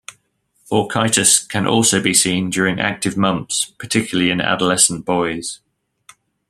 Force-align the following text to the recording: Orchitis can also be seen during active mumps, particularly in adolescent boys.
Orchitis 0.71 1.47
can 1.47 1.67
also 1.67 2.01
be 2.01 2.11
seen 2.11 2.49
during 2.49 2.79
active 2.79 3.15
mumps, 3.15 3.65
particularly 3.77 4.31
in 4.31 4.41
adolescent 4.41 5.05
boys. 5.05 5.59